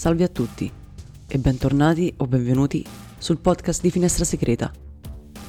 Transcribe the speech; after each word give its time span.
Salve 0.00 0.24
a 0.24 0.28
tutti 0.28 0.72
e 1.28 1.38
bentornati 1.38 2.10
o 2.16 2.26
benvenuti 2.26 2.82
sul 3.18 3.36
podcast 3.36 3.82
di 3.82 3.90
Finestra 3.90 4.24
Segreta. 4.24 4.72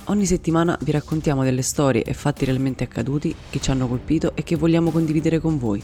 Ogni 0.08 0.26
settimana 0.26 0.78
vi 0.82 0.92
raccontiamo 0.92 1.46
delle 1.46 1.62
storie 1.62 2.04
e 2.04 2.14
fatti 2.14 2.44
realmente 2.44 2.84
accaduti 2.84 3.34
che 3.50 3.62
ci 3.62 3.72
hanno 3.72 3.88
colpito 3.88 4.36
e 4.36 4.44
che 4.44 4.58
vogliamo 4.58 4.92
condividere 4.92 5.40
con 5.40 5.58
voi. 5.58 5.82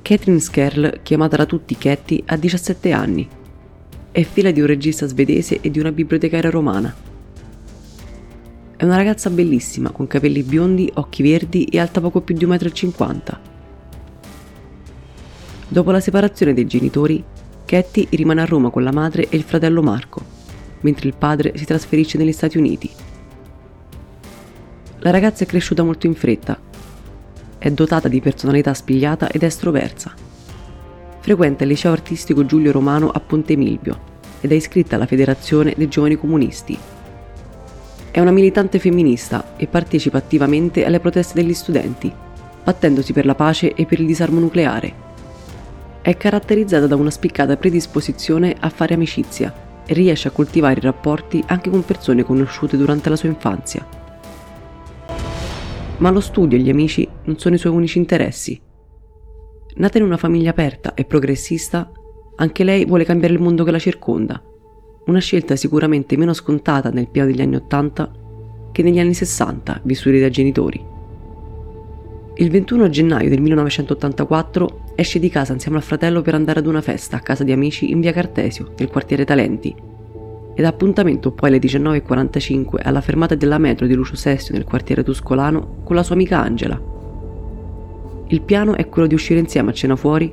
Catherine 0.00 0.38
Skerl, 0.38 1.00
chiamata 1.02 1.38
da 1.38 1.44
tutti 1.44 1.76
Cathy, 1.76 2.22
ha 2.26 2.36
17 2.36 2.92
anni. 2.92 3.28
È 4.12 4.22
figlia 4.22 4.52
di 4.52 4.60
un 4.60 4.68
regista 4.68 5.06
svedese 5.06 5.60
e 5.60 5.72
di 5.72 5.80
una 5.80 5.90
bibliotecaria 5.90 6.50
romana. 6.50 6.94
È 8.76 8.84
una 8.84 8.94
ragazza 8.94 9.28
bellissima, 9.28 9.90
con 9.90 10.06
capelli 10.06 10.44
biondi, 10.44 10.88
occhi 10.94 11.24
verdi 11.24 11.64
e 11.64 11.80
alta 11.80 12.00
poco 12.00 12.20
più 12.20 12.36
di 12.36 12.46
1,50 12.46 13.16
m. 13.16 13.47
Dopo 15.70 15.90
la 15.90 16.00
separazione 16.00 16.54
dei 16.54 16.66
genitori, 16.66 17.22
Cathy 17.66 18.08
rimane 18.12 18.40
a 18.40 18.46
Roma 18.46 18.70
con 18.70 18.82
la 18.82 18.90
madre 18.90 19.28
e 19.28 19.36
il 19.36 19.42
fratello 19.42 19.82
Marco, 19.82 20.22
mentre 20.80 21.08
il 21.08 21.14
padre 21.14 21.52
si 21.56 21.66
trasferisce 21.66 22.16
negli 22.16 22.32
Stati 22.32 22.56
Uniti. 22.56 22.90
La 25.00 25.10
ragazza 25.10 25.44
è 25.44 25.46
cresciuta 25.46 25.82
molto 25.82 26.06
in 26.06 26.14
fretta. 26.14 26.58
È 27.58 27.70
dotata 27.70 28.08
di 28.08 28.22
personalità 28.22 28.72
spigliata 28.72 29.28
ed 29.28 29.42
estroversa. 29.42 30.14
Frequenta 31.20 31.64
il 31.64 31.68
liceo 31.68 31.92
artistico 31.92 32.46
Giulio 32.46 32.72
Romano 32.72 33.10
a 33.10 33.20
Ponte 33.20 33.54
Milvio 33.54 34.16
ed 34.40 34.52
è 34.52 34.54
iscritta 34.54 34.96
alla 34.96 35.04
Federazione 35.04 35.74
dei 35.76 35.88
Giovani 35.88 36.16
Comunisti. 36.16 36.78
È 38.10 38.20
una 38.20 38.30
militante 38.30 38.78
femminista 38.78 39.54
e 39.58 39.66
partecipa 39.66 40.16
attivamente 40.16 40.86
alle 40.86 40.98
proteste 40.98 41.42
degli 41.42 41.52
studenti, 41.52 42.10
battendosi 42.64 43.12
per 43.12 43.26
la 43.26 43.34
pace 43.34 43.74
e 43.74 43.84
per 43.84 44.00
il 44.00 44.06
disarmo 44.06 44.40
nucleare 44.40 45.07
è 46.08 46.16
caratterizzata 46.16 46.86
da 46.86 46.96
una 46.96 47.10
spiccata 47.10 47.58
predisposizione 47.58 48.56
a 48.58 48.70
fare 48.70 48.94
amicizia 48.94 49.82
e 49.84 49.92
riesce 49.92 50.28
a 50.28 50.30
coltivare 50.30 50.80
i 50.80 50.82
rapporti 50.82 51.44
anche 51.48 51.68
con 51.68 51.84
persone 51.84 52.22
conosciute 52.22 52.78
durante 52.78 53.10
la 53.10 53.16
sua 53.16 53.28
infanzia. 53.28 53.86
Ma 55.98 56.08
lo 56.08 56.20
studio 56.20 56.56
e 56.56 56.62
gli 56.62 56.70
amici 56.70 57.06
non 57.24 57.38
sono 57.38 57.56
i 57.56 57.58
suoi 57.58 57.74
unici 57.74 57.98
interessi. 57.98 58.58
Nata 59.74 59.98
in 59.98 60.04
una 60.04 60.16
famiglia 60.16 60.48
aperta 60.48 60.94
e 60.94 61.04
progressista, 61.04 61.92
anche 62.36 62.64
lei 62.64 62.86
vuole 62.86 63.04
cambiare 63.04 63.34
il 63.34 63.42
mondo 63.42 63.62
che 63.62 63.70
la 63.70 63.78
circonda, 63.78 64.42
una 65.04 65.20
scelta 65.20 65.56
sicuramente 65.56 66.16
meno 66.16 66.32
scontata 66.32 66.88
nel 66.88 67.10
piano 67.10 67.28
degli 67.28 67.42
anni 67.42 67.56
Ottanta 67.56 68.10
che 68.72 68.82
negli 68.82 68.98
anni 68.98 69.12
60 69.12 69.82
vissuti 69.84 70.18
dai 70.18 70.30
genitori. 70.30 70.96
Il 72.40 72.50
21 72.50 72.88
gennaio 72.88 73.28
del 73.28 73.40
1984 73.40 74.82
esce 74.94 75.18
di 75.18 75.28
casa 75.28 75.54
insieme 75.54 75.78
al 75.78 75.82
fratello 75.82 76.22
per 76.22 76.34
andare 76.34 76.60
ad 76.60 76.66
una 76.66 76.80
festa 76.80 77.16
a 77.16 77.20
casa 77.20 77.42
di 77.42 77.50
amici 77.50 77.90
in 77.90 77.98
via 77.98 78.12
Cartesio, 78.12 78.74
nel 78.76 78.86
quartiere 78.86 79.24
Talenti. 79.24 79.74
Ed 80.54 80.64
appuntamento 80.64 81.32
poi 81.32 81.48
alle 81.48 81.58
19.45 81.58 82.78
alla 82.80 83.00
fermata 83.00 83.34
della 83.34 83.58
metro 83.58 83.88
di 83.88 83.94
Lucio 83.94 84.14
Sestio 84.14 84.54
nel 84.54 84.62
quartiere 84.62 85.02
Tuscolano 85.02 85.78
con 85.82 85.96
la 85.96 86.04
sua 86.04 86.14
amica 86.14 86.40
Angela. 86.40 86.80
Il 88.28 88.40
piano 88.42 88.76
è 88.76 88.88
quello 88.88 89.08
di 89.08 89.14
uscire 89.14 89.40
insieme 89.40 89.70
a 89.70 89.74
cena 89.74 89.96
fuori 89.96 90.32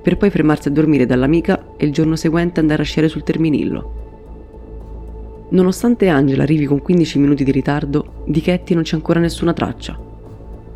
per 0.00 0.18
poi 0.18 0.30
fermarsi 0.30 0.68
a 0.68 0.70
dormire 0.70 1.04
dall'amica 1.04 1.74
e 1.76 1.84
il 1.84 1.92
giorno 1.92 2.14
seguente 2.14 2.60
andare 2.60 2.82
a 2.82 2.84
sciare 2.84 3.08
sul 3.08 3.24
Terminillo. 3.24 5.48
Nonostante 5.48 6.06
Angela 6.06 6.44
arrivi 6.44 6.66
con 6.66 6.80
15 6.80 7.18
minuti 7.18 7.42
di 7.42 7.50
ritardo, 7.50 8.22
di 8.24 8.40
Ketty 8.40 8.74
non 8.74 8.84
c'è 8.84 8.94
ancora 8.94 9.18
nessuna 9.18 9.52
traccia. 9.52 10.09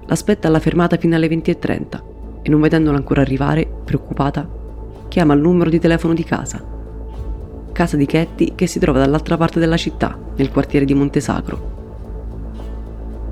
L'aspetta 0.07 0.49
alla 0.49 0.59
fermata 0.59 0.97
fino 0.99 1.17
alle 1.17 1.29
20.30 1.29 2.03
e 2.43 2.51
non 2.51 2.61
vedendola 2.61 2.97
ancora 2.97 3.23
arrivare, 3.23 3.67
preoccupata, 3.85 4.47
chiama 5.09 5.33
il 5.33 5.41
numero 5.41 5.71
di 5.71 5.79
telefono 5.79 6.13
di 6.13 6.25
casa. 6.25 6.63
Casa 7.73 7.97
di 7.97 8.05
Ketty 8.05 8.53
che 8.55 8.67
si 8.67 8.79
trova 8.79 8.99
dall'altra 8.99 9.39
parte 9.39 9.59
della 9.59 9.79
città, 9.79 10.19
nel 10.37 10.51
quartiere 10.51 10.85
di 10.85 10.93
Montesacro. 10.93 11.73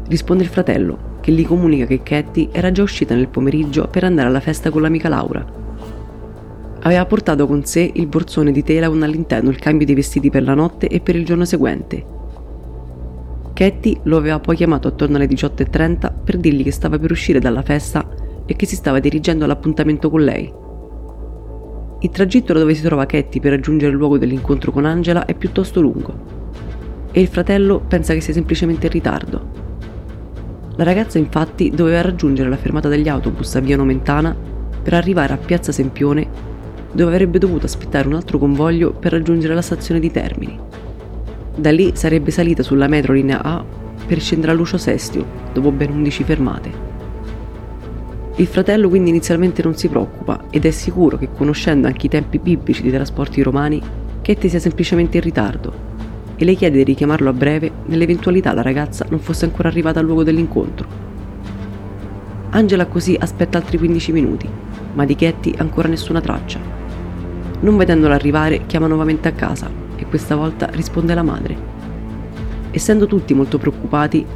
Risponde 0.08 0.44
il 0.44 0.48
fratello, 0.48 1.18
che 1.20 1.32
gli 1.32 1.46
comunica 1.46 1.84
che 1.84 2.02
Ketty 2.02 2.48
era 2.50 2.72
già 2.72 2.82
uscita 2.82 3.14
nel 3.14 3.28
pomeriggio 3.28 3.86
per 3.88 4.04
andare 4.04 4.28
alla 4.28 4.40
festa 4.40 4.70
con 4.70 4.80
l'amica 4.80 5.10
Laura. 5.10 5.44
Aveva 6.84 7.04
portato 7.04 7.46
con 7.46 7.64
sé 7.64 7.90
il 7.94 8.06
borsone 8.06 8.50
di 8.50 8.62
tela 8.62 8.88
con 8.88 9.02
all'interno 9.02 9.50
il 9.50 9.58
cambio 9.58 9.86
di 9.86 9.94
vestiti 9.94 10.30
per 10.30 10.42
la 10.42 10.54
notte 10.54 10.88
e 10.88 11.00
per 11.00 11.16
il 11.16 11.24
giorno 11.24 11.44
seguente 11.44 12.20
Katie 13.62 14.00
lo 14.02 14.16
aveva 14.16 14.40
poi 14.40 14.56
chiamato 14.56 14.88
attorno 14.88 15.14
alle 15.14 15.28
18.30 15.28 16.12
per 16.24 16.36
dirgli 16.36 16.64
che 16.64 16.72
stava 16.72 16.98
per 16.98 17.12
uscire 17.12 17.38
dalla 17.38 17.62
festa 17.62 18.04
e 18.44 18.56
che 18.56 18.66
si 18.66 18.74
stava 18.74 18.98
dirigendo 18.98 19.44
all'appuntamento 19.44 20.10
con 20.10 20.24
lei. 20.24 20.52
Il 22.00 22.10
tragitto 22.10 22.52
da 22.52 22.58
dove 22.58 22.74
si 22.74 22.82
trova 22.82 23.06
Katie 23.06 23.40
per 23.40 23.52
raggiungere 23.52 23.92
il 23.92 23.98
luogo 23.98 24.18
dell'incontro 24.18 24.72
con 24.72 24.84
Angela 24.84 25.26
è 25.26 25.34
piuttosto 25.34 25.80
lungo 25.80 27.10
e 27.12 27.20
il 27.20 27.28
fratello 27.28 27.78
pensa 27.86 28.14
che 28.14 28.20
sia 28.20 28.32
semplicemente 28.32 28.86
in 28.86 28.92
ritardo. 28.92 29.50
La 30.74 30.82
ragazza 30.82 31.18
infatti 31.18 31.70
doveva 31.70 32.00
raggiungere 32.00 32.48
la 32.48 32.56
fermata 32.56 32.88
degli 32.88 33.08
autobus 33.08 33.54
a 33.54 33.60
Via 33.60 33.76
Nomentana 33.76 34.36
per 34.82 34.94
arrivare 34.94 35.34
a 35.34 35.38
Piazza 35.38 35.70
Sempione 35.70 36.26
dove 36.90 37.12
avrebbe 37.12 37.38
dovuto 37.38 37.66
aspettare 37.66 38.08
un 38.08 38.14
altro 38.14 38.38
convoglio 38.38 38.90
per 38.90 39.12
raggiungere 39.12 39.54
la 39.54 39.62
stazione 39.62 40.00
di 40.00 40.10
Termini. 40.10 40.58
Da 41.54 41.70
lì 41.70 41.92
sarebbe 41.94 42.30
salita 42.30 42.62
sulla 42.62 42.88
metro 42.88 43.12
linea 43.12 43.42
A 43.42 43.62
per 44.06 44.20
scendere 44.20 44.52
a 44.52 44.54
Lucio 44.54 44.78
Sestio, 44.78 45.24
dopo 45.52 45.70
ben 45.70 45.90
11 45.90 46.24
fermate. 46.24 46.70
Il 48.36 48.46
fratello 48.46 48.88
quindi 48.88 49.10
inizialmente 49.10 49.62
non 49.62 49.76
si 49.76 49.88
preoccupa 49.88 50.44
ed 50.48 50.64
è 50.64 50.70
sicuro 50.70 51.18
che 51.18 51.28
conoscendo 51.30 51.88
anche 51.88 52.06
i 52.06 52.08
tempi 52.08 52.38
biblici 52.38 52.80
dei 52.80 52.90
trasporti 52.90 53.42
romani, 53.42 53.82
Ketty 54.22 54.48
sia 54.48 54.58
semplicemente 54.60 55.18
in 55.18 55.22
ritardo 55.22 55.90
e 56.36 56.44
le 56.46 56.54
chiede 56.54 56.78
di 56.78 56.84
richiamarlo 56.84 57.28
a 57.28 57.34
breve 57.34 57.70
nell'eventualità 57.84 58.54
la 58.54 58.62
ragazza 58.62 59.04
non 59.10 59.18
fosse 59.18 59.44
ancora 59.44 59.68
arrivata 59.68 60.00
al 60.00 60.06
luogo 60.06 60.24
dell'incontro. 60.24 60.88
Angela 62.50 62.86
così 62.86 63.14
aspetta 63.20 63.58
altri 63.58 63.76
15 63.76 64.12
minuti, 64.12 64.48
ma 64.94 65.04
di 65.04 65.14
Ketty 65.14 65.52
ancora 65.58 65.88
nessuna 65.88 66.22
traccia. 66.22 66.58
Non 67.60 67.76
vedendola 67.76 68.14
arrivare, 68.14 68.64
chiama 68.64 68.86
nuovamente 68.86 69.28
a 69.28 69.32
casa 69.32 69.81
questa 70.12 70.36
volta 70.36 70.68
risponde 70.70 71.14
la 71.14 71.22
madre. 71.22 71.56
Essendo 72.70 73.06
tutti 73.06 73.32
molto 73.32 73.56
preoccupati, 73.56 74.26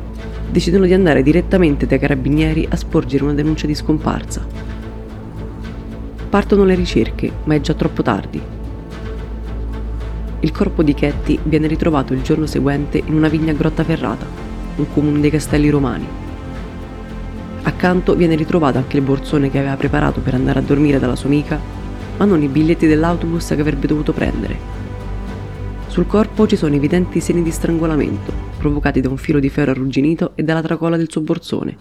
decidono 0.51 0.87
di 0.87 0.95
andare 0.95 1.23
direttamente 1.23 1.85
dai 1.85 1.99
carabinieri 1.99 2.67
a 2.71 2.77
sporgere 2.77 3.25
una 3.25 3.35
denuncia 3.35 3.67
di 3.67 3.75
scomparsa. 3.75 4.43
Partono 6.31 6.65
le 6.65 6.75
ricerche, 6.75 7.31
ma 7.45 7.57
è 7.57 7.61
già 7.61 7.75
troppo 7.75 8.01
tardi. 8.01 8.41
Il 10.41 10.51
corpo 10.51 10.83
di 10.83 10.95
Ketty 10.95 11.41
viene 11.43 11.67
ritrovato 11.67 12.15
il 12.15 12.23
giorno 12.23 12.47
seguente 12.47 13.03
in 13.05 13.13
una 13.13 13.29
vigna 13.29 13.53
a 13.53 13.55
Grottaferrata, 13.55 14.25
un 14.77 14.87
comune 14.95 15.21
dei 15.21 15.31
Castelli 15.31 15.69
Romani. 15.69 16.07
Accanto 17.65 18.15
viene 18.15 18.35
ritrovato 18.35 18.79
anche 18.79 18.97
il 18.97 19.03
borsone 19.03 19.51
che 19.51 19.59
aveva 19.59 19.77
preparato 19.77 20.21
per 20.21 20.33
andare 20.33 20.61
a 20.61 20.63
dormire 20.63 20.99
dalla 20.99 21.17
sua 21.17 21.29
amica, 21.29 21.61
ma 22.17 22.25
non 22.25 22.43
i 22.43 22.49
biglietti 22.49 22.87
dell'autobus 22.87 23.49
che 23.49 23.61
avrebbe 23.61 23.87
dovuto 23.87 24.15
prendere. 24.15 24.86
Sul 25.97 26.07
corpo 26.07 26.47
ci 26.47 26.57
sono 26.57 26.75
evidenti 26.75 27.21
segni 27.21 27.43
di 27.43 27.51
strangolamento, 27.51 28.31
provocati 28.59 29.01
da 29.01 29.09
un 29.09 29.17
filo 29.17 29.41
di 29.41 29.49
ferro 29.49 29.71
arrugginito 29.71 30.33
e 30.35 30.43
dalla 30.43 30.61
tracolla 30.61 30.99
del 30.99 31.11
suo 31.11 31.23
borsone. 31.23 31.75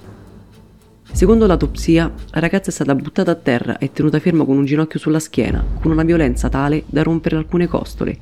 Secondo 1.11 1.45
l'autopsia, 1.45 2.13
la 2.31 2.39
ragazza 2.39 2.69
è 2.69 2.71
stata 2.71 2.95
buttata 2.95 3.31
a 3.31 3.35
terra 3.35 3.77
e 3.77 3.91
tenuta 3.91 4.21
ferma 4.21 4.45
con 4.45 4.55
un 4.55 4.63
ginocchio 4.63 4.99
sulla 4.99 5.19
schiena, 5.19 5.61
con 5.81 5.91
una 5.91 6.03
violenza 6.03 6.47
tale 6.47 6.83
da 6.85 7.03
rompere 7.03 7.35
alcune 7.35 7.67
costole. 7.67 8.17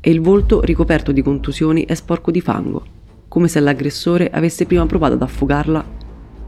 E 0.00 0.10
il 0.10 0.20
volto, 0.20 0.60
ricoperto 0.60 1.12
di 1.12 1.22
contusioni, 1.22 1.86
è 1.86 1.94
sporco 1.94 2.30
di 2.30 2.42
fango, 2.42 2.84
come 3.26 3.48
se 3.48 3.60
l'aggressore 3.60 4.28
avesse 4.28 4.66
prima 4.66 4.84
provato 4.84 5.14
ad 5.14 5.22
affogarla 5.22 5.82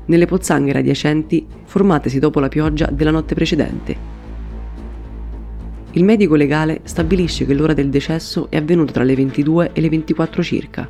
nelle 0.04 0.26
pozzanghere 0.26 0.80
adiacenti 0.80 1.46
formatesi 1.64 2.18
dopo 2.18 2.38
la 2.38 2.48
pioggia 2.48 2.90
della 2.92 3.12
notte 3.12 3.34
precedente. 3.34 4.19
Il 5.92 6.04
medico 6.04 6.36
legale 6.36 6.82
stabilisce 6.84 7.44
che 7.44 7.52
l'ora 7.52 7.72
del 7.72 7.90
decesso 7.90 8.46
è 8.48 8.56
avvenuta 8.56 8.92
tra 8.92 9.02
le 9.02 9.16
22 9.16 9.70
e 9.72 9.80
le 9.80 9.88
24 9.88 10.42
circa. 10.42 10.88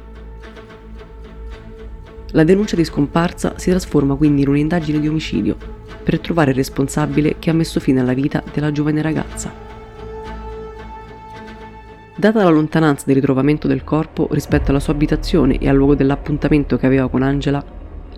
La 2.33 2.45
denuncia 2.45 2.77
di 2.77 2.85
scomparsa 2.85 3.55
si 3.57 3.71
trasforma 3.71 4.15
quindi 4.15 4.43
in 4.43 4.49
un'indagine 4.49 5.01
di 5.01 5.09
omicidio 5.09 5.57
per 6.03 6.21
trovare 6.21 6.51
il 6.51 6.57
responsabile 6.57 7.37
che 7.39 7.49
ha 7.49 7.55
messo 7.55 7.81
fine 7.81 8.01
alla 8.01 8.13
vita 8.13 8.43
della 8.53 8.73
giovane 8.73 9.01
ragazza. 9.01 9.51
Data 12.15 12.43
la 12.45 12.51
lontananza 12.51 13.05
del 13.07 13.15
ritrovamento 13.15 13.67
del 13.67 13.83
corpo 13.83 14.29
rispetto 14.33 14.71
alla 14.71 14.81
sua 14.81 14.93
abitazione 14.93 15.57
e 15.57 15.69
al 15.69 15.77
luogo 15.77 15.95
dell'appuntamento 15.95 16.77
che 16.77 16.85
aveva 16.85 17.09
con 17.09 17.23
Angela, 17.23 17.65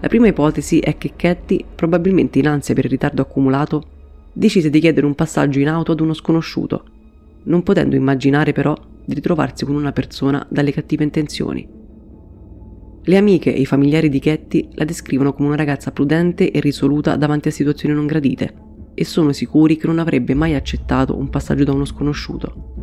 la 0.01 0.09
prima 0.09 0.27
ipotesi 0.27 0.81
è 0.81 0.99
che 0.99 1.13
Katie, 1.15 1.65
probabilmente 1.77 2.41
in 2.41 2.49
ansia 2.49 2.75
per 2.75 2.87
il 2.87 2.91
ritardo 2.91 3.23
accumulato, 3.23 3.85
decise 4.33 4.71
di 4.71 4.81
chiedere 4.81 5.07
un 5.07 5.15
passaggio 5.15 5.59
in 5.59 5.69
auto 5.69 5.93
ad 5.93 6.01
uno 6.01 6.15
sconosciuto, 6.15 6.85
non 7.45 7.63
potendo 7.63 7.97
immaginare 7.97 8.53
però 8.53 8.75
di 9.05 9.15
ritrovarsi 9.15 9.65
con 9.65 9.75
una 9.75 9.93
persona 9.93 10.45
dalle 10.49 10.73
cattive 10.73 11.05
intenzioni. 11.05 11.69
Le 13.05 13.17
amiche 13.17 13.53
e 13.53 13.61
i 13.61 13.67
familiari 13.67 14.09
di 14.09 14.21
Ketty 14.21 14.69
la 14.75 14.85
descrivono 14.85 15.33
come 15.33 15.49
una 15.49 15.57
ragazza 15.57 15.91
prudente 15.91 16.51
e 16.53 16.61
risoluta 16.61 17.17
davanti 17.17 17.49
a 17.49 17.53
situazioni 17.53 17.95
non 17.95 18.07
gradite, 18.07 18.55
e 18.95 19.05
sono 19.05 19.33
sicuri 19.33 19.77
che 19.77 19.87
non 19.87 19.99
avrebbe 19.99 20.35
mai 20.35 20.55
accettato 20.55 21.17
un 21.17 21.29
passaggio 21.29 21.65
da 21.65 21.73
uno 21.73 21.85
sconosciuto. 21.85 22.75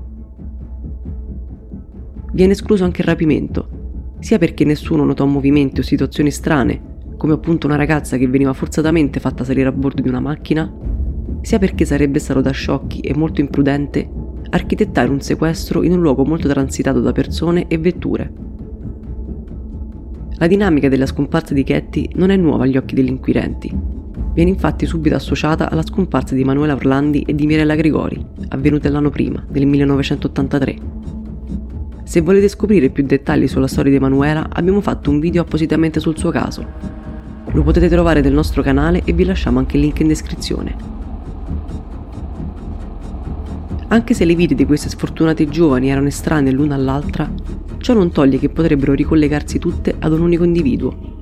Viene 2.33 2.51
escluso 2.51 2.83
anche 2.83 3.01
il 3.01 3.07
rapimento, 3.07 4.15
sia 4.19 4.37
perché 4.37 4.65
nessuno 4.65 5.05
notò 5.05 5.25
movimenti 5.25 5.79
o 5.79 5.83
situazioni 5.83 6.31
strane, 6.31 6.97
come 7.15 7.33
appunto 7.33 7.67
una 7.67 7.75
ragazza 7.75 8.17
che 8.17 8.27
veniva 8.27 8.53
forzatamente 8.53 9.19
fatta 9.19 9.43
salire 9.43 9.69
a 9.69 9.71
bordo 9.71 10.01
di 10.01 10.09
una 10.09 10.19
macchina, 10.19 10.71
sia 11.41 11.59
perché 11.59 11.85
sarebbe 11.85 12.19
stato 12.19 12.41
da 12.41 12.51
sciocchi 12.51 12.99
e 12.99 13.15
molto 13.15 13.41
imprudente 13.41 14.09
architettare 14.49 15.09
un 15.09 15.21
sequestro 15.21 15.83
in 15.83 15.91
un 15.91 16.01
luogo 16.01 16.25
molto 16.25 16.47
transitato 16.47 17.01
da 17.01 17.11
persone 17.11 17.67
e 17.67 17.77
vetture. 17.77 18.31
La 20.37 20.47
dinamica 20.47 20.89
della 20.89 21.05
scomparsa 21.05 21.53
di 21.53 21.63
Ketty 21.63 22.09
non 22.15 22.29
è 22.29 22.35
nuova 22.35 22.63
agli 22.63 22.77
occhi 22.77 22.95
degli 22.95 23.09
inquirenti. 23.09 23.71
Viene 24.33 24.51
infatti 24.51 24.85
subito 24.85 25.15
associata 25.15 25.69
alla 25.69 25.83
scomparsa 25.83 26.33
di 26.33 26.45
Manuela 26.45 26.73
Orlandi 26.73 27.23
e 27.23 27.35
di 27.35 27.45
Mirella 27.45 27.75
Gregori, 27.75 28.25
avvenuta 28.49 28.89
l'anno 28.89 29.09
prima, 29.09 29.43
nel 29.49 29.65
1983. 29.65 30.77
Se 32.03 32.21
volete 32.21 32.47
scoprire 32.47 32.89
più 32.89 33.03
dettagli 33.05 33.47
sulla 33.47 33.67
storia 33.67 33.91
di 33.91 33.97
Emanuela, 33.97 34.47
abbiamo 34.49 34.81
fatto 34.81 35.09
un 35.09 35.19
video 35.19 35.41
appositamente 35.41 35.99
sul 35.99 36.17
suo 36.17 36.31
caso. 36.31 36.65
Lo 37.51 37.63
potete 37.63 37.89
trovare 37.89 38.21
nel 38.21 38.33
nostro 38.33 38.61
canale 38.61 39.01
e 39.03 39.13
vi 39.13 39.25
lasciamo 39.25 39.59
anche 39.59 39.75
il 39.75 39.83
link 39.83 39.99
in 39.99 40.07
descrizione. 40.07 40.98
Anche 43.91 44.13
se 44.13 44.23
le 44.23 44.35
vite 44.35 44.53
di 44.53 44.65
queste 44.65 44.87
sfortunate 44.87 45.49
giovani 45.49 45.89
erano 45.89 46.09
estranee 46.09 46.51
l'una 46.51 46.75
all'altra, 46.75 47.27
ciò 47.77 47.93
non 47.95 48.11
toglie 48.11 48.37
che 48.37 48.49
potrebbero 48.49 48.93
ricollegarsi 48.93 49.57
tutte 49.57 49.95
ad 49.97 50.13
un 50.13 50.21
unico 50.21 50.43
individuo. 50.43 51.17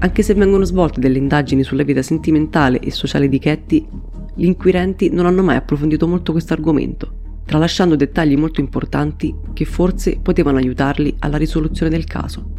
Anche 0.00 0.22
se 0.22 0.34
vengono 0.34 0.64
svolte 0.64 1.00
delle 1.00 1.16
indagini 1.16 1.64
sulla 1.64 1.84
vita 1.84 2.02
sentimentale 2.02 2.78
e 2.80 2.90
sociale 2.90 3.26
di 3.26 3.38
Ketty, 3.38 3.88
gli 4.34 4.44
inquirenti 4.44 5.08
non 5.10 5.24
hanno 5.24 5.42
mai 5.42 5.56
approfondito 5.56 6.06
molto 6.06 6.32
questo 6.32 6.52
argomento, 6.52 7.40
tralasciando 7.46 7.96
dettagli 7.96 8.36
molto 8.36 8.60
importanti 8.60 9.34
che 9.54 9.64
forse 9.64 10.18
potevano 10.20 10.58
aiutarli 10.58 11.16
alla 11.20 11.38
risoluzione 11.38 11.90
del 11.90 12.04
caso. 12.04 12.50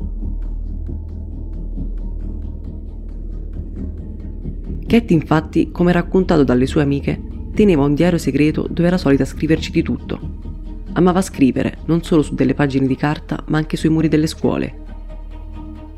Ketty 4.88 5.14
infatti, 5.14 5.70
come 5.70 5.92
raccontato 5.92 6.44
dalle 6.44 6.66
sue 6.66 6.82
amiche, 6.82 7.29
teneva 7.60 7.84
un 7.84 7.94
diario 7.94 8.18
segreto 8.18 8.66
dove 8.70 8.88
era 8.88 8.98
solita 8.98 9.26
scriverci 9.26 9.72
di 9.72 9.84
tutto. 9.84 10.18
Amava 10.94 11.22
scrivere, 11.22 11.80
non 11.88 12.02
solo 12.02 12.22
su 12.22 12.34
delle 12.34 12.54
pagine 12.54 12.88
di 12.88 12.96
carta, 12.96 13.44
ma 13.48 13.58
anche 13.58 13.76
sui 13.76 13.90
muri 13.90 14.08
delle 14.08 14.28
scuole. 14.28 14.86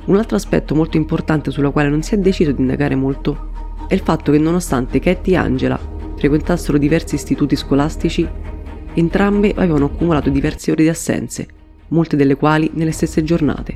Un 0.06 0.16
altro 0.16 0.38
aspetto 0.38 0.74
molto 0.74 0.98
importante 0.98 1.52
sulla 1.52 1.69
quale 1.69 1.90
non 1.90 2.02
si 2.02 2.16
è 2.16 2.18
deciso 2.18 2.52
di 2.52 2.62
indagare 2.62 2.96
molto 2.96 3.50
è 3.88 3.94
il 3.94 4.00
fatto 4.00 4.31
che 4.31 4.40
nonostante 4.40 5.00
Katie 5.00 5.36
e 5.36 5.38
Angela 5.38 5.80
frequentassero 6.18 6.80
diversi 6.80 7.13
istituti 7.13 7.56
scolastici, 7.56 8.28
entrambe 8.96 9.54
avevano 9.56 9.86
accumulato 9.86 10.31
diverse 10.31 10.72
ore 10.72 10.81
di 10.81 10.90
assenze, 10.90 11.48
molte 11.90 12.16
delle 12.16 12.38
quali 12.38 12.72
nelle 12.74 12.92
stesse 12.92 13.24
giornate. 13.24 13.75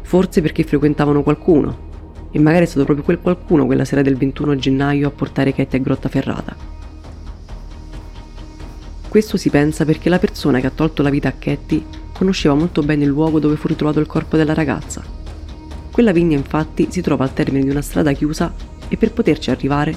Forse 0.00 0.40
perché 0.40 0.64
frequentavano 0.64 1.22
qualcuno, 1.22 1.90
e 2.32 2.38
magari 2.40 2.64
è 2.64 2.66
stato 2.66 2.84
proprio 2.84 3.04
quel 3.04 3.20
qualcuno 3.20 3.66
quella 3.66 3.84
sera 3.84 4.02
del 4.02 4.16
21 4.16 4.56
gennaio 4.56 5.06
a 5.06 5.10
portare 5.10 5.52
Katie 5.52 5.78
a 5.78 5.82
Grottaferrata. 5.82 6.56
Questo 9.06 9.36
si 9.36 9.50
pensa 9.50 9.84
perché 9.84 10.08
la 10.08 10.18
persona 10.18 10.58
che 10.58 10.66
ha 10.66 10.72
tolto 10.74 11.02
la 11.02 11.10
vita 11.10 11.28
a 11.28 11.34
Katie 11.38 11.84
conosceva 12.12 12.54
molto 12.54 12.82
bene 12.82 13.04
il 13.04 13.10
luogo 13.10 13.38
dove 13.38 13.56
fu 13.56 13.68
ritrovato 13.68 14.00
il 14.00 14.06
corpo 14.06 14.38
della 14.38 14.54
ragazza. 14.54 15.04
Quella 15.90 16.12
vigna 16.12 16.36
infatti 16.36 16.88
si 16.90 17.02
trova 17.02 17.24
al 17.24 17.34
termine 17.34 17.64
di 17.64 17.70
una 17.70 17.82
strada 17.82 18.12
chiusa 18.12 18.52
e 18.88 18.96
per 18.96 19.12
poterci 19.12 19.50
arrivare 19.50 19.94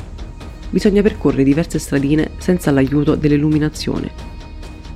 bisogna 0.69 1.01
percorrere 1.01 1.43
diverse 1.43 1.79
stradine 1.79 2.31
senza 2.37 2.71
l'aiuto 2.71 3.15
dell'illuminazione. 3.15 4.11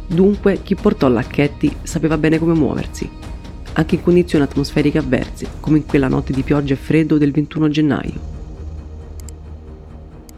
Dunque 0.06 0.62
chi 0.62 0.76
portò 0.76 1.08
la 1.08 1.24
Katie 1.24 1.78
sapeva 1.84 2.18
bene 2.18 2.38
come 2.38 2.54
muoversi 2.54 3.29
anche 3.80 3.96
in 3.96 4.04
condizioni 4.04 4.44
atmosferiche 4.44 4.98
avverse, 4.98 5.48
come 5.62 5.78
in 5.78 5.86
quella 5.86 6.10
notte 6.10 6.34
di 6.34 6.44
pioggia 6.44 6.74
e 6.74 6.78
freddo 6.78 7.18
del 7.18 7.32
21 7.32 7.70
gennaio. 7.70 8.38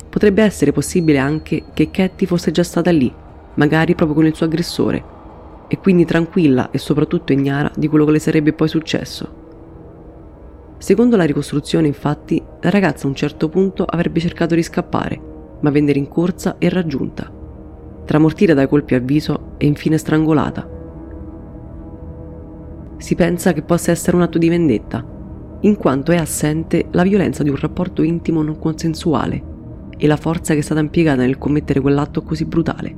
Potrebbe 0.09 0.43
essere 0.43 0.71
possibile 0.71 1.17
anche 1.17 1.63
che 1.73 1.89
Ketty 1.89 2.27
fosse 2.27 2.51
già 2.51 2.63
stata 2.63 2.91
lì, 2.91 3.11
magari 3.55 3.95
proprio 3.95 4.15
con 4.15 4.27
il 4.27 4.35
suo 4.35 4.45
aggressore, 4.45 5.03
e 5.67 5.77
quindi 5.79 6.05
tranquilla 6.05 6.69
e 6.69 6.77
soprattutto 6.77 7.33
ignara 7.33 7.71
di 7.75 7.87
quello 7.87 8.05
che 8.05 8.11
le 8.11 8.19
sarebbe 8.19 8.53
poi 8.53 8.67
successo. 8.67 9.39
Secondo 10.77 11.15
la 11.15 11.23
ricostruzione, 11.23 11.87
infatti, 11.87 12.41
la 12.61 12.69
ragazza 12.69 13.05
a 13.05 13.09
un 13.09 13.15
certo 13.15 13.49
punto 13.49 13.85
avrebbe 13.85 14.19
cercato 14.19 14.53
di 14.53 14.61
scappare, 14.61 15.19
ma 15.61 15.71
venne 15.71 15.93
rincorsa 15.93 16.57
e 16.59 16.69
raggiunta, 16.69 17.31
tramortita 18.05 18.53
dai 18.53 18.67
colpi 18.67 18.93
al 18.93 19.01
viso 19.01 19.53
e 19.57 19.65
infine 19.65 19.97
strangolata 19.97 20.79
si 23.01 23.15
pensa 23.15 23.51
che 23.51 23.63
possa 23.63 23.91
essere 23.91 24.15
un 24.15 24.21
atto 24.21 24.37
di 24.37 24.47
vendetta, 24.47 25.03
in 25.61 25.75
quanto 25.75 26.11
è 26.11 26.17
assente 26.17 26.87
la 26.91 27.03
violenza 27.03 27.41
di 27.41 27.49
un 27.49 27.55
rapporto 27.55 28.03
intimo 28.03 28.43
non 28.43 28.59
consensuale 28.59 29.43
e 29.97 30.07
la 30.07 30.17
forza 30.17 30.53
che 30.53 30.59
è 30.59 30.63
stata 30.63 30.79
impiegata 30.79 31.21
nel 31.21 31.37
commettere 31.37 31.79
quell'atto 31.79 32.21
così 32.21 32.45
brutale. 32.45 32.95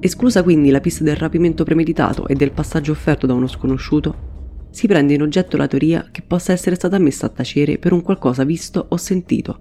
Esclusa 0.00 0.42
quindi 0.42 0.70
la 0.70 0.80
pista 0.80 1.04
del 1.04 1.16
rapimento 1.16 1.64
premeditato 1.64 2.26
e 2.28 2.34
del 2.34 2.52
passaggio 2.52 2.92
offerto 2.92 3.26
da 3.26 3.34
uno 3.34 3.46
sconosciuto, 3.46 4.26
si 4.70 4.86
prende 4.86 5.14
in 5.14 5.22
oggetto 5.22 5.56
la 5.56 5.66
teoria 5.66 6.08
che 6.10 6.22
possa 6.22 6.52
essere 6.52 6.76
stata 6.76 6.98
messa 6.98 7.26
a 7.26 7.30
tacere 7.30 7.78
per 7.78 7.92
un 7.92 8.02
qualcosa 8.02 8.44
visto 8.44 8.86
o 8.88 8.96
sentito, 8.96 9.60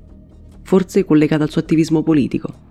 forse 0.63 1.05
collegata 1.05 1.43
al 1.43 1.49
suo 1.49 1.61
attivismo 1.61 2.03
politico. 2.03 2.65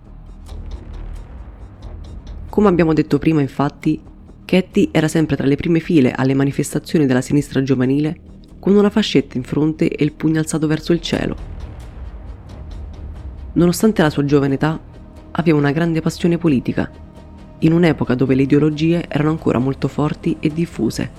Come 2.49 2.67
abbiamo 2.67 2.93
detto 2.93 3.19
prima, 3.19 3.41
infatti, 3.41 4.01
Katie 4.47 4.87
era 4.93 5.09
sempre 5.09 5.35
tra 5.35 5.45
le 5.45 5.57
prime 5.57 5.81
file 5.81 6.13
alle 6.13 6.33
manifestazioni 6.33 7.05
della 7.05 7.19
sinistra 7.19 7.61
giovanile 7.63 8.17
con 8.59 8.77
una 8.77 8.89
fascetta 8.89 9.35
in 9.35 9.43
fronte 9.43 9.89
e 9.89 10.01
il 10.05 10.13
pugno 10.13 10.39
alzato 10.39 10.67
verso 10.67 10.93
il 10.93 11.01
cielo. 11.01 11.35
Nonostante 13.51 14.01
la 14.01 14.09
sua 14.09 14.23
giovane 14.23 14.53
età, 14.53 14.79
aveva 15.31 15.57
una 15.57 15.73
grande 15.73 15.99
passione 15.99 16.37
politica, 16.37 16.89
in 17.59 17.73
un'epoca 17.73 18.15
dove 18.15 18.35
le 18.35 18.43
ideologie 18.43 19.03
erano 19.09 19.31
ancora 19.31 19.59
molto 19.59 19.89
forti 19.89 20.37
e 20.39 20.47
diffuse. 20.47 21.11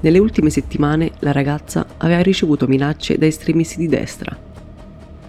Nelle 0.00 0.18
ultime 0.18 0.48
settimane 0.48 1.10
la 1.18 1.32
ragazza 1.32 1.86
aveva 1.98 2.22
ricevuto 2.22 2.66
minacce 2.66 3.18
da 3.18 3.26
estremisti 3.26 3.76
di 3.76 3.88
destra. 3.88 4.34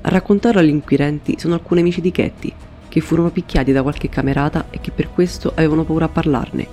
A 0.04 0.10
raccontarlo 0.10 0.62
agli 0.62 0.70
inquirenti 0.70 1.36
sono 1.38 1.56
alcuni 1.56 1.82
amici 1.82 2.00
di 2.00 2.12
Katie, 2.12 2.70
che 2.92 3.00
furono 3.00 3.30
picchiati 3.30 3.72
da 3.72 3.84
qualche 3.84 4.10
camerata 4.10 4.66
e 4.70 4.82
che 4.82 4.92
per 4.92 5.12
questo 5.14 5.54
avevano 5.56 5.86
paura 5.86 6.06
a 6.06 6.10
parlarne. 6.10 6.68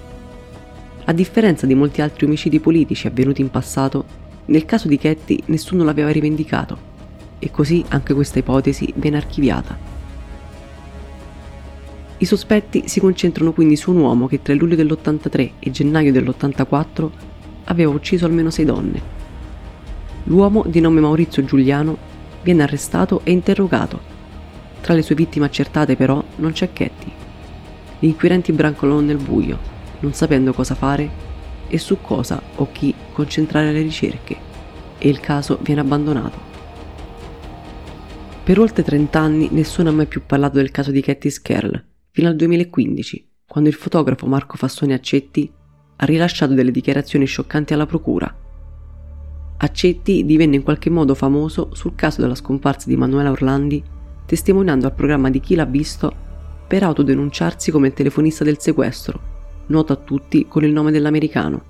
A 1.04 1.12
differenza 1.12 1.64
di 1.64 1.76
molti 1.76 2.00
altri 2.00 2.26
omicidi 2.26 2.58
politici 2.58 3.06
avvenuti 3.06 3.40
in 3.40 3.50
passato, 3.50 4.04
nel 4.46 4.64
caso 4.64 4.88
di 4.88 4.98
Ketty 4.98 5.44
nessuno 5.46 5.84
l'aveva 5.84 6.10
rivendicato 6.10 6.76
e 7.38 7.52
così 7.52 7.84
anche 7.90 8.14
questa 8.14 8.40
ipotesi 8.40 8.92
viene 8.96 9.16
archiviata. 9.16 9.78
I 12.18 12.24
sospetti 12.24 12.88
si 12.88 12.98
concentrano 12.98 13.52
quindi 13.52 13.76
su 13.76 13.92
un 13.92 13.98
uomo 13.98 14.26
che 14.26 14.42
tra 14.42 14.52
luglio 14.54 14.74
dell'83 14.74 15.50
e 15.60 15.70
gennaio 15.70 16.10
dell'84 16.10 17.10
aveva 17.66 17.92
ucciso 17.92 18.26
almeno 18.26 18.50
sei 18.50 18.64
donne. 18.64 19.00
L'uomo 20.24 20.64
di 20.66 20.80
nome 20.80 20.98
Maurizio 20.98 21.44
Giuliano 21.44 21.96
viene 22.42 22.64
arrestato 22.64 23.20
e 23.22 23.30
interrogato 23.30 24.16
tra 24.80 24.94
le 24.94 25.02
sue 25.02 25.14
vittime 25.14 25.46
accertate 25.46 25.96
però 25.96 26.22
non 26.36 26.52
c'è 26.52 26.72
Ketty. 26.72 27.12
Gli 27.98 28.06
inquirenti 28.06 28.52
brancolano 28.52 29.00
nel 29.00 29.16
buio, 29.16 29.58
non 30.00 30.12
sapendo 30.12 30.52
cosa 30.52 30.74
fare 30.74 31.26
e 31.68 31.78
su 31.78 31.98
cosa 32.00 32.40
o 32.56 32.68
chi 32.72 32.94
concentrare 33.12 33.72
le 33.72 33.82
ricerche, 33.82 34.36
e 34.98 35.08
il 35.08 35.20
caso 35.20 35.58
viene 35.62 35.80
abbandonato. 35.80 36.46
Per 38.42 38.58
oltre 38.58 38.82
30 38.82 39.20
anni 39.20 39.48
nessuno 39.52 39.90
ha 39.90 39.92
mai 39.92 40.06
più 40.06 40.22
parlato 40.24 40.56
del 40.56 40.70
caso 40.70 40.90
di 40.90 41.02
Ketty 41.02 41.28
Skerl, 41.28 41.84
fino 42.10 42.28
al 42.28 42.36
2015, 42.36 43.28
quando 43.46 43.68
il 43.68 43.74
fotografo 43.74 44.26
Marco 44.26 44.56
Fassoni 44.56 44.94
Accetti 44.94 45.52
ha 45.96 46.04
rilasciato 46.06 46.54
delle 46.54 46.70
dichiarazioni 46.70 47.26
scioccanti 47.26 47.74
alla 47.74 47.86
procura. 47.86 48.34
Accetti 49.58 50.24
divenne 50.24 50.56
in 50.56 50.62
qualche 50.62 50.88
modo 50.88 51.14
famoso 51.14 51.70
sul 51.74 51.94
caso 51.94 52.20
della 52.20 52.36
scomparsa 52.36 52.88
di 52.88 52.96
Manuela 52.96 53.32
Orlandi 53.32 53.82
testimoniando 54.28 54.84
al 54.84 54.92
programma 54.92 55.30
di 55.30 55.40
Chi 55.40 55.54
l'ha 55.54 55.64
visto 55.64 56.12
per 56.66 56.82
autodenunciarsi 56.82 57.70
come 57.70 57.86
il 57.86 57.94
telefonista 57.94 58.44
del 58.44 58.58
sequestro, 58.60 59.18
noto 59.68 59.94
a 59.94 59.96
tutti 59.96 60.44
con 60.46 60.64
il 60.64 60.70
nome 60.70 60.90
dell'americano. 60.90 61.62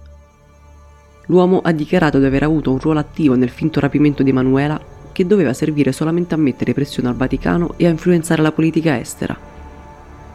L'uomo 1.27 1.61
ha 1.63 1.71
dichiarato 1.71 2.19
di 2.19 2.25
aver 2.25 2.43
avuto 2.43 2.73
un 2.73 2.81
ruolo 2.81 2.99
attivo 2.99 3.37
nel 3.37 3.51
finto 3.51 3.79
rapimento 3.79 4.25
di 4.25 4.31
Emanuela 4.31 4.81
che 5.13 5.25
doveva 5.25 5.53
servire 5.53 5.93
solamente 5.93 6.35
a 6.35 6.39
mettere 6.39 6.75
pressione 6.75 7.09
al 7.09 7.15
Vaticano 7.15 7.75
e 7.77 7.87
a 7.87 7.91
influenzare 7.91 8.43
la 8.43 8.51
politica 8.51 8.99
estera. 8.99 9.39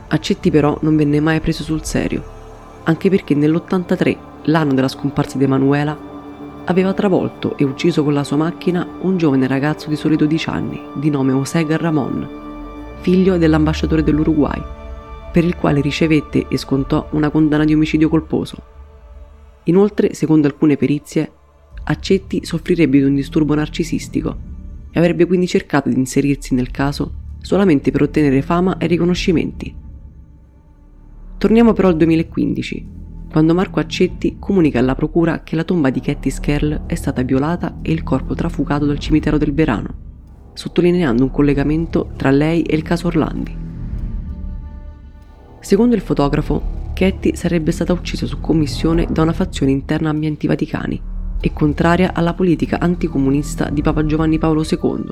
Accetti 0.08 0.50
però 0.50 0.78
non 0.80 0.96
venne 0.96 1.20
mai 1.20 1.42
preso 1.42 1.64
sul 1.64 1.84
serio, 1.84 2.24
anche 2.84 3.10
perché 3.10 3.36
nell'83, 3.36 4.18
l'anno 4.44 4.74
della 4.74 4.88
scomparsa 4.88 5.38
di 5.38 5.44
Emanuela, 5.44 6.13
aveva 6.66 6.94
travolto 6.94 7.58
e 7.58 7.64
ucciso 7.64 8.04
con 8.04 8.14
la 8.14 8.24
sua 8.24 8.38
macchina 8.38 8.88
un 9.02 9.18
giovane 9.18 9.48
ragazzo 9.48 9.90
di 9.90 9.96
soli 9.96 10.16
12 10.16 10.50
anni, 10.50 10.82
di 10.96 11.10
nome 11.10 11.32
José 11.34 11.66
Garramon, 11.66 12.28
figlio 13.02 13.38
dell'ambasciatore 13.38 14.04
dell'Uruguay, 14.04 14.62
per 15.32 15.44
il 15.44 15.56
quale 15.56 15.82
ricevette 15.82 16.48
e 16.48 16.58
scontò 16.58 17.08
una 17.12 17.30
condanna 17.30 17.66
di 17.66 17.74
omicidio 17.74 18.10
colposo. 18.10 18.58
Inoltre, 19.66 20.14
secondo 20.14 20.48
alcune 20.48 20.78
perizie, 20.78 21.32
Accetti 21.86 22.46
soffrirebbe 22.46 23.00
di 23.00 23.04
un 23.04 23.16
disturbo 23.16 23.54
narcisistico 23.56 24.38
e 24.90 25.00
avrebbe 25.00 25.26
quindi 25.26 25.48
cercato 25.48 25.90
di 25.90 25.96
inserirsi 25.96 26.54
nel 26.54 26.72
caso 26.72 27.22
solamente 27.42 27.92
per 27.92 28.04
ottenere 28.04 28.42
fama 28.42 28.78
e 28.78 28.88
riconoscimenti. 28.88 29.76
Torniamo 31.38 31.74
però 31.74 31.90
al 31.90 31.98
2015, 31.98 32.88
quando 33.34 33.56
Marco 33.56 33.80
Accetti 33.80 34.36
comunica 34.38 34.78
alla 34.78 34.94
procura 34.94 35.42
che 35.42 35.56
la 35.56 35.64
tomba 35.64 35.90
di 35.90 36.00
Cathy 36.02 36.30
Skerl 36.30 36.84
è 36.86 36.94
stata 36.94 37.24
violata 37.24 37.80
e 37.82 37.92
il 37.92 38.04
corpo 38.04 38.36
trafugato 38.36 38.86
dal 38.86 39.00
cimitero 39.00 39.40
del 39.40 39.56
Verano, 39.56 40.52
sottolineando 40.54 41.24
un 41.24 41.32
collegamento 41.32 42.12
tra 42.16 42.30
lei 42.30 42.62
e 42.62 42.76
il 42.76 42.84
caso 42.84 43.08
Orlandi. 43.08 43.58
Secondo 45.60 45.96
il 45.96 46.02
fotografo, 46.02 46.92
Cathy 46.94 47.36
sarebbe 47.36 47.72
stata 47.72 47.92
uccisa 47.92 48.28
su 48.28 48.40
commissione 48.40 49.08
da 49.10 49.24
una 49.24 49.34
fazione 49.34 49.72
interna 49.72 50.12
ambienti 50.12 50.46
vaticani 50.46 51.02
e 51.42 51.54
contraria 51.54 52.14
alla 52.14 52.36
politica 52.36 52.80
anticomunista 52.80 53.72
di 53.72 53.82
Papa 53.82 54.06
Giovanni 54.06 54.38
Paolo 54.38 54.62
II. 54.62 55.06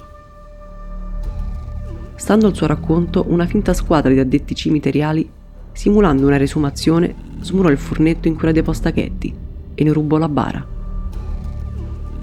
Stando 2.13 2.45
al 2.45 2.53
suo 2.53 2.67
racconto, 2.67 3.25
una 3.29 3.47
finta 3.47 3.73
squadra 3.73 4.13
di 4.13 4.19
addetti 4.19 4.53
cimiteriali, 4.53 5.27
simulando 5.73 6.27
una 6.27 6.37
resumazione, 6.37 7.13
smurò 7.39 7.69
il 7.69 7.77
fornetto 7.77 8.27
in 8.27 8.35
cui 8.35 8.43
era 8.43 8.51
deposta 8.51 8.91
Ketty 8.91 9.33
e 9.73 9.83
ne 9.83 9.93
rubò 9.93 10.17
la 10.17 10.29
bara. 10.29 10.65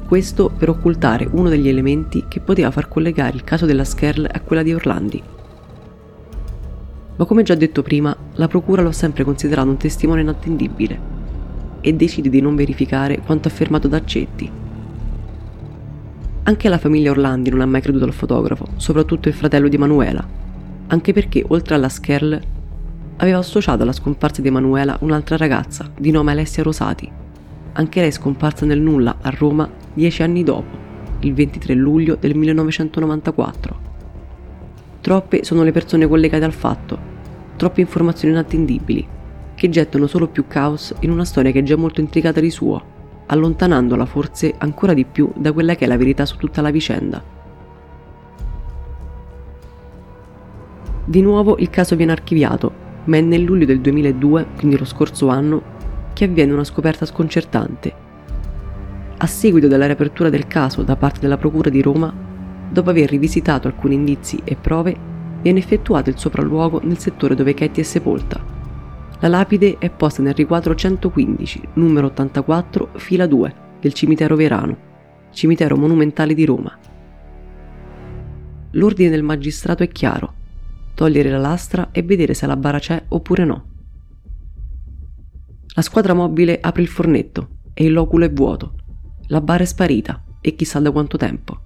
Questo 0.06 0.50
per 0.56 0.70
occultare 0.70 1.28
uno 1.30 1.48
degli 1.48 1.68
elementi 1.68 2.24
che 2.28 2.40
poteva 2.40 2.70
far 2.70 2.88
collegare 2.88 3.36
il 3.36 3.44
caso 3.44 3.66
della 3.66 3.84
Skerl 3.84 4.28
a 4.32 4.40
quella 4.40 4.62
di 4.62 4.72
Orlandi. 4.72 5.22
Ma 7.16 7.24
come 7.24 7.42
già 7.42 7.54
detto 7.54 7.82
prima, 7.82 8.16
la 8.36 8.48
procura 8.48 8.80
lo 8.80 8.88
ha 8.88 8.92
sempre 8.92 9.24
considerato 9.24 9.68
un 9.68 9.76
testimone 9.76 10.20
inattendibile 10.20 11.16
e 11.80 11.92
decide 11.92 12.30
di 12.30 12.40
non 12.40 12.54
verificare 12.54 13.20
quanto 13.20 13.48
affermato 13.48 13.88
da 13.88 13.96
Accetti. 13.96 14.50
Anche 16.44 16.68
la 16.68 16.78
famiglia 16.78 17.10
Orlandi 17.10 17.50
non 17.50 17.60
ha 17.60 17.66
mai 17.66 17.82
creduto 17.82 18.04
al 18.04 18.14
fotografo, 18.14 18.66
soprattutto 18.76 19.28
il 19.28 19.34
fratello 19.34 19.68
di 19.68 19.76
Manuela, 19.76 20.26
anche 20.86 21.12
perché 21.12 21.44
oltre 21.48 21.74
alla 21.74 21.90
Skerl 21.90 22.40
aveva 23.18 23.38
associato 23.38 23.82
alla 23.82 23.92
scomparsa 23.92 24.42
di 24.42 24.48
Emanuela 24.48 24.96
un'altra 25.00 25.36
ragazza 25.36 25.90
di 25.96 26.10
nome 26.10 26.32
Alessia 26.32 26.62
Rosati, 26.62 27.10
anche 27.72 28.00
lei 28.00 28.12
scomparsa 28.12 28.64
nel 28.64 28.80
nulla 28.80 29.18
a 29.20 29.30
Roma 29.30 29.68
dieci 29.92 30.22
anni 30.22 30.42
dopo, 30.42 30.86
il 31.20 31.34
23 31.34 31.74
luglio 31.74 32.16
del 32.16 32.36
1994. 32.36 33.86
Troppe 35.00 35.44
sono 35.44 35.62
le 35.62 35.72
persone 35.72 36.06
collegate 36.06 36.44
al 36.44 36.52
fatto, 36.52 36.98
troppe 37.56 37.80
informazioni 37.80 38.34
inattendibili, 38.34 39.06
che 39.54 39.68
gettano 39.68 40.06
solo 40.06 40.28
più 40.28 40.46
caos 40.46 40.94
in 41.00 41.10
una 41.10 41.24
storia 41.24 41.50
che 41.50 41.60
è 41.60 41.62
già 41.64 41.76
molto 41.76 42.00
intricata 42.00 42.40
di 42.40 42.50
suo, 42.50 42.96
allontanandola 43.26 44.06
forse 44.06 44.54
ancora 44.58 44.94
di 44.94 45.04
più 45.04 45.30
da 45.34 45.52
quella 45.52 45.74
che 45.74 45.84
è 45.84 45.88
la 45.88 45.96
verità 45.96 46.24
su 46.24 46.36
tutta 46.36 46.62
la 46.62 46.70
vicenda. 46.70 47.36
Di 51.04 51.22
nuovo 51.22 51.56
il 51.58 51.70
caso 51.70 51.96
viene 51.96 52.12
archiviato 52.12 52.86
ma 53.08 53.16
è 53.16 53.20
nel 53.20 53.42
luglio 53.42 53.64
del 53.64 53.80
2002, 53.80 54.46
quindi 54.56 54.78
lo 54.78 54.84
scorso 54.84 55.28
anno, 55.28 55.76
che 56.12 56.24
avviene 56.24 56.52
una 56.52 56.64
scoperta 56.64 57.06
sconcertante. 57.06 58.06
A 59.16 59.26
seguito 59.26 59.66
della 59.66 59.86
riapertura 59.86 60.28
del 60.28 60.46
caso 60.46 60.82
da 60.82 60.94
parte 60.96 61.20
della 61.20 61.38
Procura 61.38 61.70
di 61.70 61.80
Roma, 61.82 62.12
dopo 62.70 62.90
aver 62.90 63.08
rivisitato 63.08 63.66
alcuni 63.66 63.94
indizi 63.94 64.40
e 64.44 64.56
prove, 64.56 64.96
viene 65.40 65.58
effettuato 65.58 66.10
il 66.10 66.18
sopralluogo 66.18 66.80
nel 66.84 66.98
settore 66.98 67.34
dove 67.34 67.54
Katie 67.54 67.82
è 67.82 67.86
sepolta. 67.86 68.44
La 69.20 69.28
lapide 69.28 69.76
è 69.78 69.90
posta 69.90 70.22
nel 70.22 70.34
riquadro 70.34 70.74
115, 70.74 71.60
numero 71.74 72.08
84, 72.08 72.90
fila 72.96 73.26
2, 73.26 73.54
del 73.80 73.94
cimitero 73.94 74.36
Verano, 74.36 74.76
cimitero 75.30 75.76
monumentale 75.76 76.34
di 76.34 76.44
Roma. 76.44 76.76
L'ordine 78.72 79.08
del 79.08 79.22
magistrato 79.22 79.82
è 79.82 79.88
chiaro 79.88 80.36
togliere 80.98 81.30
la 81.30 81.38
lastra 81.38 81.92
e 81.92 82.02
vedere 82.02 82.34
se 82.34 82.44
la 82.48 82.56
bara 82.56 82.80
c'è 82.80 83.00
oppure 83.06 83.44
no. 83.44 83.66
La 85.76 85.82
squadra 85.82 86.12
mobile 86.12 86.58
apre 86.60 86.82
il 86.82 86.88
fornetto 86.88 87.60
e 87.72 87.84
il 87.84 87.92
loculo 87.92 88.24
è 88.24 88.32
vuoto. 88.32 88.74
La 89.28 89.40
bara 89.40 89.62
è 89.62 89.66
sparita 89.66 90.24
e 90.40 90.56
chissà 90.56 90.80
da 90.80 90.90
quanto 90.90 91.16
tempo. 91.16 91.60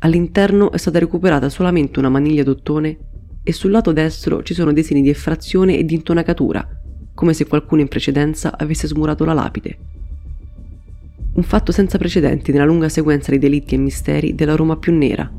All'interno 0.00 0.72
è 0.72 0.76
stata 0.76 0.98
recuperata 0.98 1.48
solamente 1.48 2.00
una 2.00 2.10
maniglia 2.10 2.42
d'ottone 2.42 2.98
e 3.42 3.52
sul 3.52 3.70
lato 3.70 3.92
destro 3.92 4.42
ci 4.42 4.52
sono 4.52 4.74
dei 4.74 4.82
segni 4.84 5.00
di 5.00 5.08
effrazione 5.08 5.78
e 5.78 5.84
di 5.86 5.94
intonacatura, 5.94 6.68
come 7.14 7.32
se 7.32 7.46
qualcuno 7.46 7.80
in 7.80 7.88
precedenza 7.88 8.58
avesse 8.58 8.86
smurato 8.88 9.24
la 9.24 9.32
lapide. 9.32 9.78
Un 11.32 11.42
fatto 11.44 11.72
senza 11.72 11.96
precedenti 11.96 12.52
nella 12.52 12.66
lunga 12.66 12.90
sequenza 12.90 13.30
di 13.30 13.38
delitti 13.38 13.74
e 13.74 13.78
misteri 13.78 14.34
della 14.34 14.54
Roma 14.54 14.76
più 14.76 14.92
nera, 14.92 15.32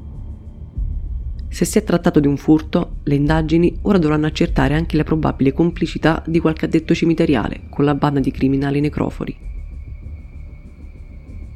se 1.53 1.65
si 1.65 1.77
è 1.77 1.83
trattato 1.83 2.19
di 2.19 2.25
un 2.25 2.35
furto, 2.35 2.95
le 3.03 3.13
indagini 3.13 3.77
ora 3.83 3.99
dovranno 3.99 4.25
accertare 4.25 4.73
anche 4.73 4.97
la 4.97 5.03
probabile 5.03 5.53
complicità 5.53 6.23
di 6.25 6.39
qualche 6.39 6.65
addetto 6.65 6.95
cimiteriale 6.95 7.65
con 7.69 7.85
la 7.85 7.93
banda 7.93 8.19
di 8.19 8.31
criminali 8.31 8.79
necrofori. 8.79 9.37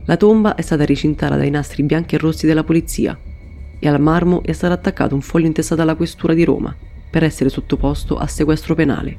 La 0.06 0.16
tomba 0.16 0.54
è 0.54 0.62
stata 0.62 0.86
recintata 0.86 1.36
dai 1.36 1.50
nastri 1.50 1.82
bianchi 1.82 2.14
e 2.14 2.20
rossi 2.20 2.46
della 2.46 2.64
polizia 2.64 3.18
e 3.80 3.88
al 3.88 4.00
marmo 4.00 4.44
è 4.44 4.52
stato 4.52 4.74
attaccato 4.74 5.16
un 5.16 5.22
foglio 5.22 5.48
intestato 5.48 5.82
alla 5.82 5.96
questura 5.96 6.36
di 6.36 6.44
Roma 6.44 6.76
per 7.10 7.24
essere 7.24 7.50
sottoposto 7.50 8.18
a 8.18 8.28
sequestro 8.28 8.76
penale. 8.76 9.18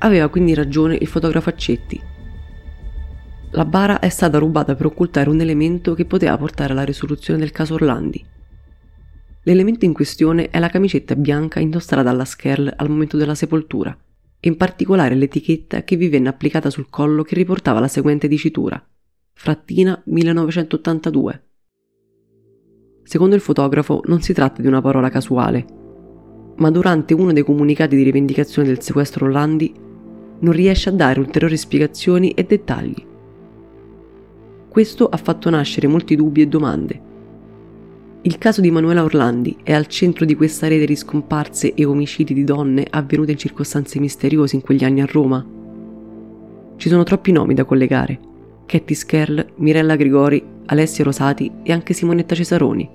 Aveva 0.00 0.28
quindi 0.28 0.52
ragione 0.52 0.98
il 1.00 1.06
fotografo 1.06 1.48
Accetti. 1.48 1.98
La 3.52 3.64
bara 3.64 3.98
è 3.98 4.10
stata 4.10 4.36
rubata 4.36 4.74
per 4.74 4.84
occultare 4.84 5.30
un 5.30 5.40
elemento 5.40 5.94
che 5.94 6.04
poteva 6.04 6.36
portare 6.36 6.72
alla 6.72 6.84
risoluzione 6.84 7.38
del 7.38 7.50
caso 7.50 7.72
Orlandi 7.72 8.32
L'elemento 9.46 9.84
in 9.84 9.92
questione 9.92 10.48
è 10.48 10.58
la 10.58 10.70
camicetta 10.70 11.14
bianca 11.14 11.60
indossata 11.60 12.02
dalla 12.02 12.24
Skerl 12.24 12.72
al 12.76 12.88
momento 12.88 13.18
della 13.18 13.34
sepoltura, 13.34 13.94
e 14.40 14.48
in 14.48 14.56
particolare 14.56 15.14
l'etichetta 15.14 15.84
che 15.84 15.96
vi 15.96 16.08
venne 16.08 16.30
applicata 16.30 16.70
sul 16.70 16.88
collo 16.88 17.22
che 17.22 17.34
riportava 17.34 17.78
la 17.78 17.88
seguente 17.88 18.26
dicitura: 18.26 18.82
Frattina 19.34 20.00
1982. 20.06 21.42
Secondo 23.02 23.34
il 23.34 23.42
fotografo 23.42 24.00
non 24.06 24.22
si 24.22 24.32
tratta 24.32 24.62
di 24.62 24.66
una 24.68 24.80
parola 24.80 25.10
casuale, 25.10 25.66
ma 26.56 26.70
durante 26.70 27.12
uno 27.12 27.34
dei 27.34 27.42
comunicati 27.42 27.96
di 27.96 28.02
rivendicazione 28.02 28.68
del 28.68 28.80
sequestro 28.80 29.26
Orlandi 29.26 29.74
non 30.38 30.52
riesce 30.52 30.88
a 30.88 30.92
dare 30.92 31.20
ulteriori 31.20 31.58
spiegazioni 31.58 32.30
e 32.30 32.44
dettagli. 32.44 33.06
Questo 34.70 35.06
ha 35.06 35.16
fatto 35.18 35.50
nascere 35.50 35.86
molti 35.86 36.16
dubbi 36.16 36.40
e 36.40 36.46
domande, 36.46 37.12
il 38.26 38.38
caso 38.38 38.62
di 38.62 38.70
Manuela 38.70 39.02
Orlandi 39.02 39.58
è 39.62 39.74
al 39.74 39.86
centro 39.86 40.24
di 40.24 40.34
questa 40.34 40.66
rete 40.66 40.86
di 40.86 40.96
scomparse 40.96 41.74
e 41.74 41.84
omicidi 41.84 42.32
di 42.32 42.42
donne 42.42 42.86
avvenute 42.88 43.32
in 43.32 43.36
circostanze 43.36 44.00
misteriose 44.00 44.56
in 44.56 44.62
quegli 44.62 44.82
anni 44.82 45.02
a 45.02 45.06
Roma. 45.06 45.44
Ci 46.76 46.88
sono 46.88 47.02
troppi 47.02 47.32
nomi 47.32 47.52
da 47.52 47.66
collegare. 47.66 48.18
Cathy 48.64 48.94
Skerl, 48.94 49.46
Mirella 49.56 49.96
Grigori, 49.96 50.42
Alessia 50.64 51.04
Rosati 51.04 51.52
e 51.62 51.72
anche 51.72 51.92
Simonetta 51.92 52.34
Cesaroni. 52.34 52.88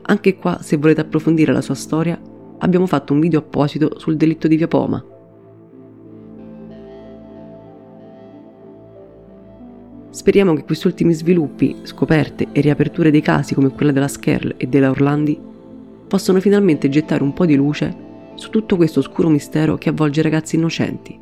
Anche 0.00 0.36
qua, 0.36 0.62
se 0.62 0.78
volete 0.78 1.02
approfondire 1.02 1.52
la 1.52 1.60
sua 1.60 1.74
storia, 1.74 2.18
abbiamo 2.60 2.86
fatto 2.86 3.12
un 3.12 3.20
video 3.20 3.40
apposito 3.40 3.98
sul 3.98 4.16
delitto 4.16 4.48
di 4.48 4.56
Via 4.56 4.68
Poma, 4.68 5.04
Speriamo 10.10 10.54
che 10.54 10.64
questi 10.64 10.88
ultimi 10.88 11.12
sviluppi, 11.12 11.76
scoperte 11.84 12.48
e 12.50 12.60
riaperture 12.60 13.12
dei 13.12 13.20
casi 13.20 13.54
come 13.54 13.70
quella 13.70 13.92
della 13.92 14.08
Skerl 14.08 14.54
e 14.56 14.66
della 14.66 14.90
Orlandi 14.90 15.38
possano 16.08 16.40
finalmente 16.40 16.88
gettare 16.88 17.22
un 17.22 17.32
po' 17.32 17.46
di 17.46 17.54
luce 17.54 18.08
su 18.34 18.50
tutto 18.50 18.74
questo 18.74 18.98
oscuro 18.98 19.28
mistero 19.28 19.76
che 19.76 19.90
avvolge 19.90 20.22
ragazzi 20.22 20.56
innocenti. 20.56 21.18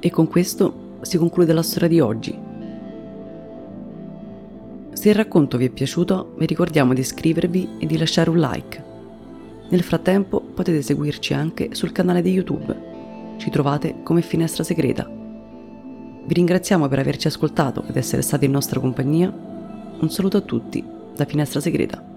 E 0.00 0.10
con 0.10 0.26
questo 0.28 0.98
si 1.02 1.18
conclude 1.18 1.52
la 1.52 1.62
storia 1.62 1.88
di 1.88 2.00
oggi. 2.00 2.38
Se 4.92 5.08
il 5.10 5.14
racconto 5.14 5.58
vi 5.58 5.66
è 5.66 5.70
piaciuto, 5.70 6.34
vi 6.38 6.46
ricordiamo 6.46 6.94
di 6.94 7.00
iscrivervi 7.00 7.68
e 7.80 7.86
di 7.86 7.98
lasciare 7.98 8.30
un 8.30 8.38
like. 8.38 8.84
Nel 9.68 9.82
frattempo 9.82 10.40
potete 10.40 10.80
seguirci 10.80 11.34
anche 11.34 11.74
sul 11.74 11.92
canale 11.92 12.22
di 12.22 12.30
YouTube. 12.30 13.34
Ci 13.36 13.50
trovate 13.50 13.96
come 14.02 14.22
Finestra 14.22 14.64
Segreta. 14.64 15.15
Vi 16.26 16.34
ringraziamo 16.34 16.88
per 16.88 16.98
averci 16.98 17.28
ascoltato 17.28 17.84
ed 17.86 17.96
essere 17.96 18.20
stati 18.20 18.46
in 18.46 18.50
nostra 18.50 18.80
compagnia. 18.80 19.32
Un 19.32 20.10
saluto 20.10 20.38
a 20.38 20.40
tutti 20.40 20.84
da 21.14 21.24
Finestra 21.24 21.60
Segreta. 21.60 22.15